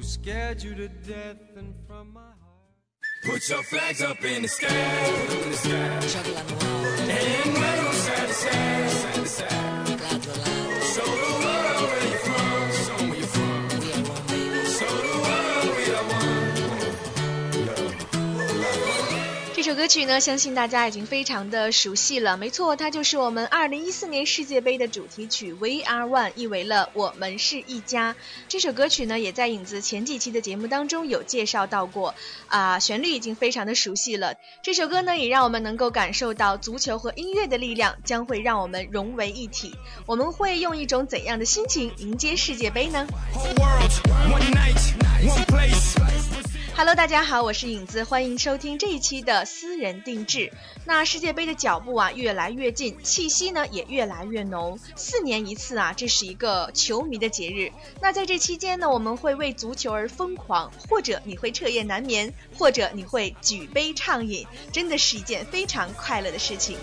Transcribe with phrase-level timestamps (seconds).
[0.00, 2.32] who scared you to death and from my heart.
[3.22, 6.00] Put your flags up in the sky, in the sky.
[6.08, 6.86] Juggle on the wall.
[7.10, 9.46] And to.
[9.98, 10.32] Glad to
[10.94, 13.19] Show the world where you're from, show me
[19.70, 22.36] 首歌曲呢，相信大家已经非常的熟悉了。
[22.36, 28.16] 没错，它就是我们二零一四年世界杯的主题曲《We Are One》，意为了我们是一家。
[28.48, 32.16] 这首歌曲呢，也在影子前几期的节目当中有介绍到过，
[32.48, 34.34] 啊、旋律已经非常的熟悉了。
[34.60, 39.72] 这首歌呢，也让我们能够感受到足球和音乐的力量将会让我们融为一体。
[40.04, 43.06] 我们会用一种怎样的心情迎接世界杯呢？
[46.76, 46.94] Whole world, one night, one place.
[46.94, 50.52] Hello，大家好，我是影子，欢迎收听这一期的私人定制。
[50.84, 54.78] 那世界杯的脚步啊越来越近，气息呢也越来越浓。
[54.96, 57.70] 四年一次啊，这是一个球迷的节日。
[58.00, 66.76] 那在这期间呢，我们会为足球而疯狂，或者你会彻夜难眠，或者你会举杯畅饮，真的是一件非常快乐的事情。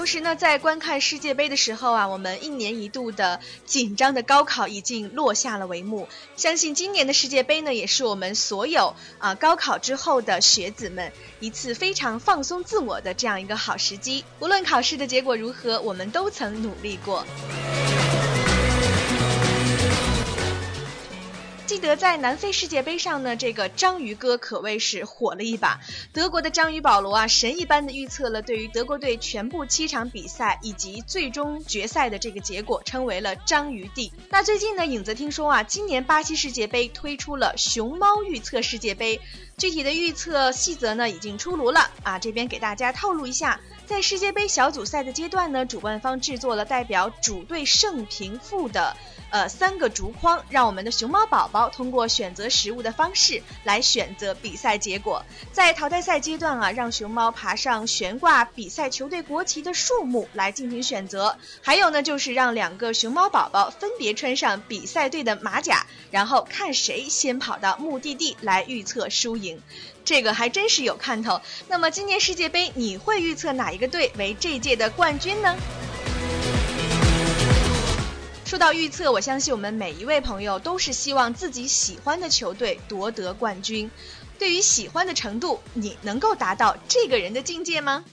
[0.00, 6.08] 同时呢，在观看世界杯的时候啊，我们一年一度的紧张的高考已经落下了帷幕。
[6.36, 14.24] 相信今年的世界杯呢，也是我们所有啊、高考之后的学子们一次非常放松自我的这样一个好时机。
[14.38, 17.26] 无论考试的结果如何，我们都曾努力过。
[21.70, 25.78] 记得在南非世界杯上呢，这个章鱼哥可谓是火了一把。
[26.12, 34.12] 德国的章鱼保罗啊，神一般的预测了对于德国队全部七场比赛以及最终决赛的这个结果，称为了章鱼帝。
[34.30, 39.20] 那最近呢，影子听说啊，今年巴西世界杯推出了熊猫预测世界杯，
[39.56, 43.60] 具体的预测细则呢已经出炉了啊，这边给大家透露一下。
[43.86, 48.96] 在世界杯小组赛的阶段呢，主办方制作了代表主队胜平负的
[49.30, 55.24] 呃三个竹筐，让我们的熊猫宝宝通过选择食物的方式来选择比赛结果。
[55.52, 61.38] 在淘汰赛阶段啊，让熊猫爬上悬挂比赛球队国旗的树木来进行选择。
[61.62, 69.60] 还有呢，就是让两个熊猫宝宝分别穿上比赛队的马甲，然后看谁先跑到目的地来预测输赢。
[70.04, 71.40] 这个还真是有看头。
[71.68, 75.54] 那么今年世界杯，你会预测哪一个队为这届的冠军呢？
[78.50, 83.88] 说到预测，我相信我们每一位朋友都是希望自己喜欢的球队夺得冠军。
[84.40, 88.04] 对于喜欢的程度，你能够达到这个人的境界吗？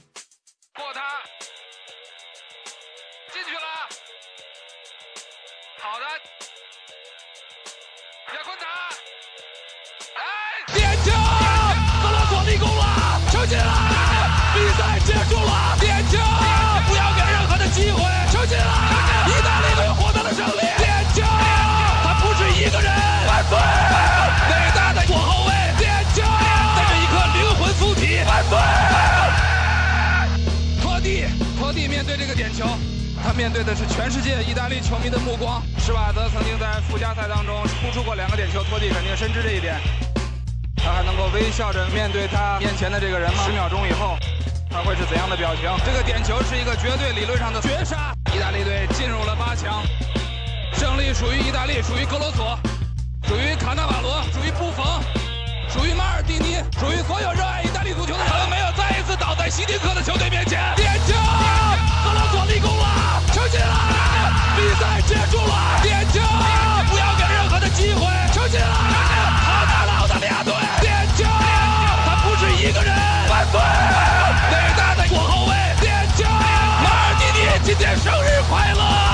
[0.76, 1.02] 过他，
[3.34, 3.62] 进去了。
[5.82, 6.06] 好的，
[8.36, 8.68] 亚昆达，
[10.14, 10.22] 哎，
[10.72, 11.10] 点球！
[12.04, 12.86] 格罗索立功了，
[13.32, 13.74] 球进了，
[14.54, 16.20] 比赛结束了，点球！
[16.88, 17.98] 不要给任何的机会，
[18.32, 19.66] 球进了，意大利
[23.50, 23.58] 岁！
[23.58, 26.22] 伟大的左后卫，点球！
[26.76, 28.58] 带着一颗灵魂附体，万岁！
[30.82, 31.26] 托蒂，
[31.58, 32.66] 托蒂面对这个点球，
[33.24, 35.62] 他面对的是全世界意大利球迷的目光。
[35.80, 39.80] 施瓦泽曾经在附加赛当中扑出过两个点球，托蒂肯定深知这一点。
[40.76, 43.44] 他还能够微笑着面对他面前的这个人吗？
[43.46, 44.18] 十秒钟以后，
[44.70, 45.64] 他会是怎样的表情？
[45.86, 49.84] 这个点球是一个绝对理论上的绝杀，意大利队进入了八强，
[50.74, 52.58] 胜利属于意大利，属于格罗索，
[56.80, 58.28] 属于所有热爱意大利足球的人。
[58.28, 60.62] 他们没有再一次倒在希丁克的球队面前。
[60.76, 61.14] 点球，
[62.04, 63.76] 格罗索立功了，球进了，
[64.56, 65.82] 比赛结束了。
[65.82, 66.22] 点球，
[66.90, 70.54] 不要给任何的机会，球进了，好大的澳大利亚队！
[70.82, 71.26] 点球，
[72.06, 72.94] 他不是一个人，
[73.30, 73.60] 万岁！
[73.60, 79.07] 伟大的左后卫，点球，马尔蒂尼今天生日快乐！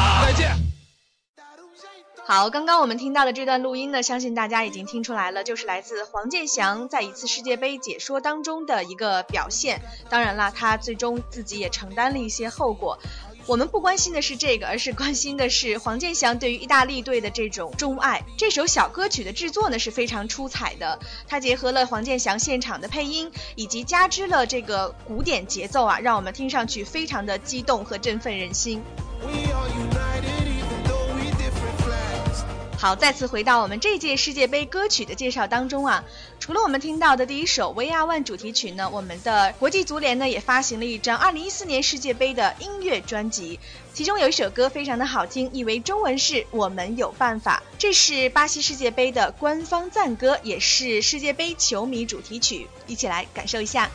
[2.26, 9.82] 好，刚刚我们听到的这段录音呢，相信大家已经听出来了，就是来自黄健翔在一次世界杯解说当中的一个表现。
[10.10, 12.98] 当然啦，他最终自己也承担了一些后果。
[13.46, 18.24] 我们不关心的是这个，而是关心的是黄健翔对于意大利队的这种钟爱。
[18.38, 20.98] 这首小歌曲的制作呢是非常出彩的，
[21.28, 28.82] 它结合了黄健翔现场的配音，以及加之了这个古典节奏啊，让我们听上去非常的激动和振奋人心。
[29.22, 30.33] We are united
[32.84, 36.04] 好，再次回到我们这届世界杯歌曲的介绍当中啊，
[36.38, 43.58] 除了我们听到的第一首《VR One》主题曲呢，我们的国际足联呢也发行了一张2014年世界杯的音乐专辑，
[43.94, 53.90] 其中有一首歌非常的好听，译为中文是我们有办法，这是巴西世界杯的官方赞歌，也是世界杯球迷主题曲，一起来感受一下。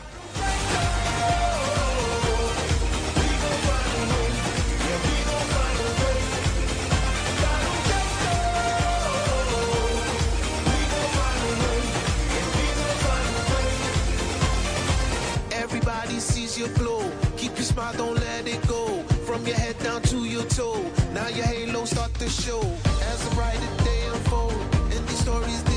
[16.59, 17.09] Your glow.
[17.37, 19.01] Keep your smile, don't let it go.
[19.25, 20.83] From your head down to your toe.
[21.13, 22.61] Now your halo start to show.
[23.09, 24.51] As the brighter day unfold,
[24.91, 25.68] and these stories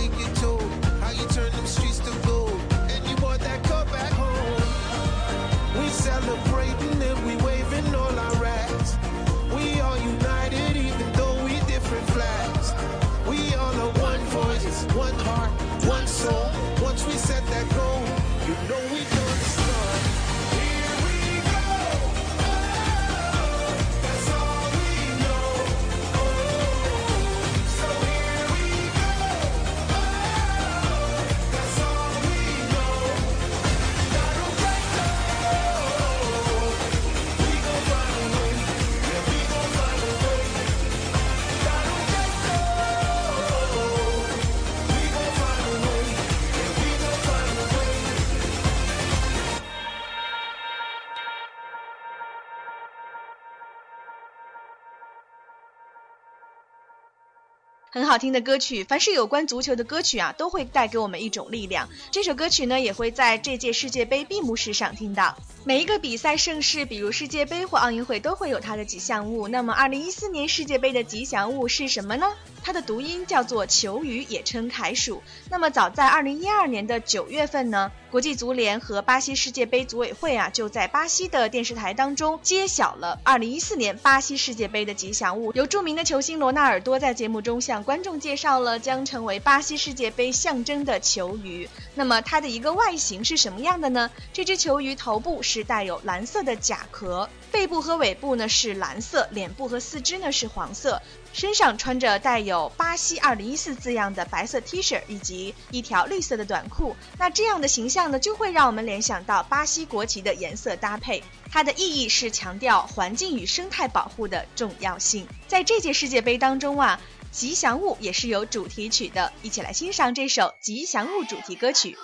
[57.95, 61.91] 很好听的歌曲，凡是有关足球的歌曲啊，都会带给我们一种力量。
[62.11, 65.37] 这首歌曲呢，也会在这届世界杯闭幕式上听到。
[65.65, 69.47] 每一个比赛盛事，比如世界杯或奥运会，都会有它的吉祥物。
[69.47, 72.33] 那么，二零一四年世界杯的吉祥物是什么呢？
[72.63, 75.23] 它的读音叫做球鱼，也称凯鼠。
[75.51, 85.53] 那么，早在二零一二年的九月份呢，国际足联和巴西世界杯组委会啊，就在巴西的电视台当中揭晓了二零一四年巴西世界杯的吉祥物。
[85.55, 91.69] 由著名的球星罗纳尔多在节目中向观众介绍了将成为巴西世界杯象征的球鱼。
[91.95, 94.11] 那么它的一个外形是什么样的呢？
[94.33, 101.01] 这只球鱼头部是带有蓝色的甲壳，背部和尾部呢是蓝色，脸部和四肢呢是黄色。
[101.35, 106.95] 身上穿着带有“巴西 2014” 字样的白色 T 恤，以及一条绿色的短裤。
[107.19, 111.23] 那这样的形象呢，就会让我们联想到巴西国旗的颜色搭配。
[111.51, 115.27] 它的意义是强调环境与生态保护的重要性。
[115.49, 117.01] 在这届世界杯当中啊，
[117.33, 121.97] 吉祥物也是有主题曲的，一起来欣赏这首吉祥物主题歌曲。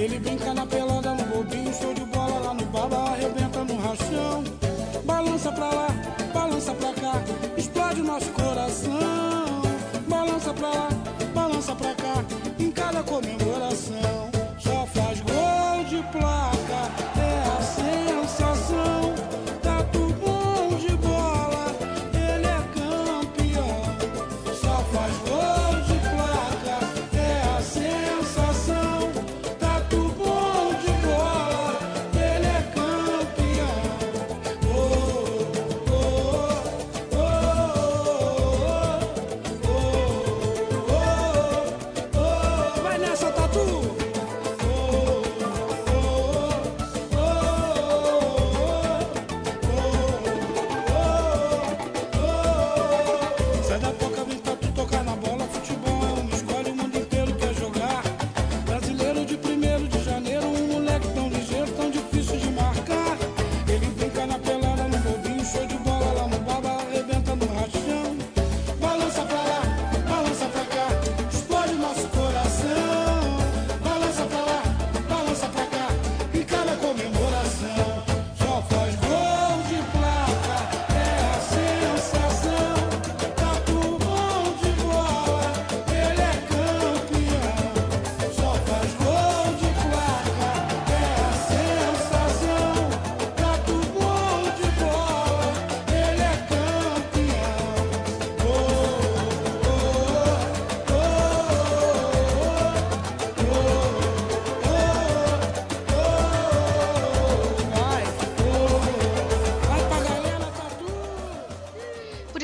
[0.00, 4.42] Ele brinca na pelada, no bobinho, show de bola lá no baba, arrebenta no rachão.
[5.04, 5.88] Balança pra lá,
[6.32, 7.22] balança pra cá,
[7.58, 9.19] explode o nosso coração.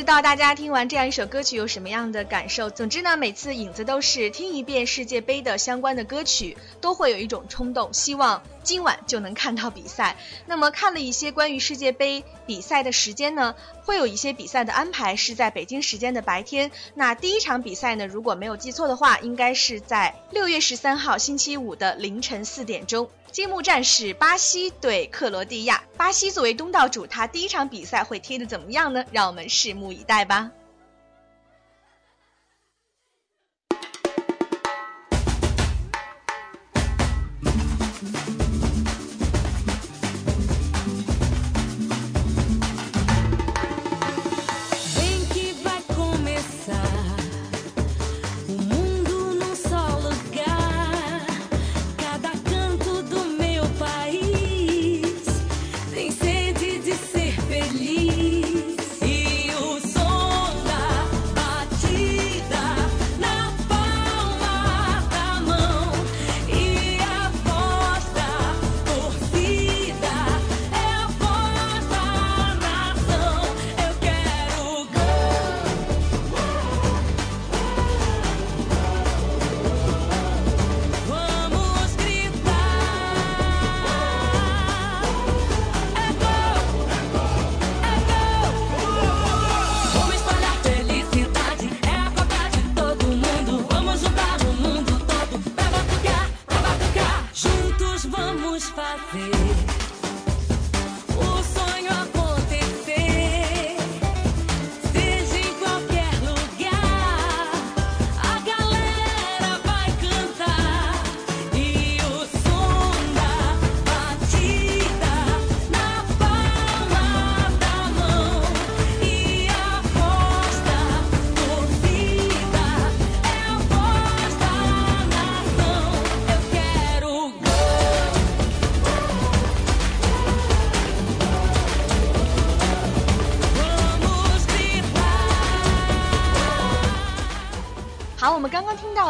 [0.06, 2.70] 道大家听完这样一首歌曲有什么样的感受。
[2.70, 10.16] 总之呢，每次影子都是听一遍世界杯的相关的歌曲，都会有一种冲动，希望今晚就能看到比赛。
[10.46, 16.70] 那么看了一些关于世界杯比赛的时间呢，会有一些比赛的安排是在北京时间的白天。
[16.94, 23.10] 那第一场比赛呢，如果没有记错的话，应该是在六月十三号星期五的凌晨四点钟。
[23.36, 25.84] 揭幕战是巴西对克罗地亚。
[25.98, 29.04] 巴西作为东道主，他第一场比赛会踢得怎么样呢？
[29.12, 30.50] 让我们拭目以待吧。
[98.58, 99.95] 好，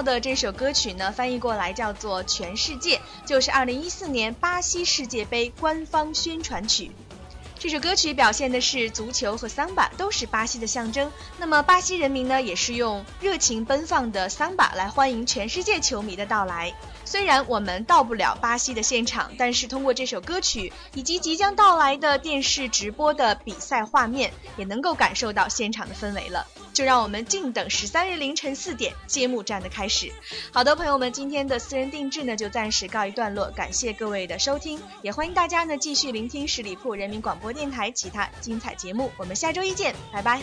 [0.02, 6.90] 的这首歌曲呢，翻译过来叫做《全世界》，就是2014年巴西世界杯官方宣传曲。
[7.58, 11.10] 这首歌曲表现的是足球和桑巴都是巴西的象征。
[11.38, 16.74] 那么巴西人民呢，也是用热情奔放的桑巴来欢迎全世界球迷的到来。
[17.06, 26.46] 虽然我们到不了巴西的现场，但是通过这首歌曲以及即将到来的电视直播的比赛画面，也能够感受到现场的氛围了。
[26.74, 30.12] 就让我们静等十三日凌晨四点揭幕战的开始。
[30.52, 39.10] 好的，朋友们，今天的私人定制呢就暂时告一段落，感谢各位的收听，也欢迎大家呢继续聆听十里铺人民广播电台其他精彩节目。
[39.16, 40.42] 我们下周一见，拜拜。